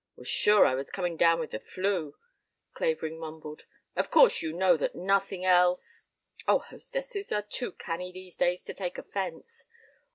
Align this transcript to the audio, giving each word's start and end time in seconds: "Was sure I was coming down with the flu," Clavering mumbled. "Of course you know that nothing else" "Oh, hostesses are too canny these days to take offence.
"Was 0.15 0.27
sure 0.27 0.65
I 0.65 0.73
was 0.73 0.89
coming 0.89 1.15
down 1.15 1.39
with 1.39 1.51
the 1.51 1.59
flu," 1.59 2.15
Clavering 2.73 3.19
mumbled. 3.19 3.67
"Of 3.95 4.09
course 4.09 4.41
you 4.41 4.51
know 4.51 4.75
that 4.77 4.95
nothing 4.95 5.45
else" 5.45 6.09
"Oh, 6.47 6.57
hostesses 6.57 7.31
are 7.31 7.43
too 7.43 7.71
canny 7.73 8.11
these 8.11 8.35
days 8.37 8.63
to 8.63 8.73
take 8.73 8.97
offence. 8.97 9.67